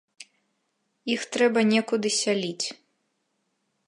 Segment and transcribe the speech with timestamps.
[1.15, 2.67] Іх трэба некуды сяліць.